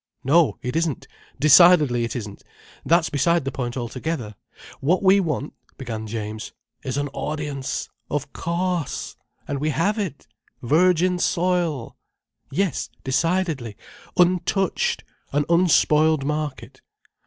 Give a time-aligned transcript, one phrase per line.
[0.23, 1.07] "No, it isn't.
[1.39, 2.41] Decidedly it isn't.
[2.83, 4.33] That's beside the point altogether.
[4.79, 6.53] What we want—" began James.
[6.83, 9.15] "Is an audience—of cauce—!
[9.47, 10.25] And we have it—!
[10.63, 11.95] Virgin soil—!
[12.49, 13.77] "Yes, decidedly.
[14.17, 15.03] Untouched!
[15.33, 16.81] An unspoiled market."